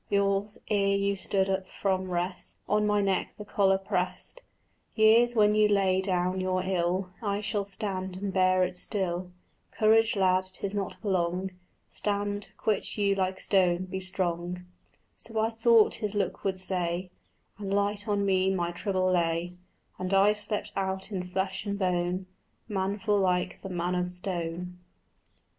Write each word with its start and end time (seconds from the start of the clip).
Years, 0.09 0.57
ere 0.67 0.95
you 0.95 1.15
stood 1.15 1.47
up 1.47 1.67
from 1.67 2.09
rest, 2.09 2.57
On 2.67 2.87
my 2.87 3.01
neck 3.01 3.35
the 3.37 3.45
collar 3.45 3.77
prest; 3.77 4.41
Years, 4.95 5.35
when 5.35 5.53
you 5.53 5.67
lay 5.67 6.01
down 6.01 6.41
your 6.41 6.63
ill, 6.63 7.11
I 7.21 7.39
shall 7.39 7.63
stand 7.63 8.17
and 8.17 8.33
bear 8.33 8.63
it 8.63 8.75
still. 8.75 9.29
Courage, 9.69 10.15
lad, 10.15 10.47
'tis 10.53 10.73
not 10.73 10.95
for 10.95 11.11
long: 11.11 11.51
Stand, 11.87 12.51
quit 12.57 12.97
you 12.97 13.13
like 13.13 13.39
stone, 13.39 13.85
be 13.85 13.99
strong." 13.99 14.65
So 15.17 15.37
I 15.39 15.51
thought 15.51 15.93
his 16.01 16.15
look 16.15 16.43
would 16.43 16.57
say; 16.57 17.11
And 17.59 17.71
light 17.71 18.07
on 18.07 18.25
me 18.25 18.51
my 18.51 18.71
trouble 18.71 19.11
lay, 19.11 19.53
And 19.99 20.15
I 20.15 20.33
slept 20.33 20.71
out 20.75 21.11
in 21.11 21.27
flesh 21.27 21.63
and 21.67 21.77
bone 21.77 22.25
Manful 22.67 23.19
like 23.19 23.61
the 23.61 23.69
man 23.69 23.93
of 23.93 24.09
stone. 24.09 24.79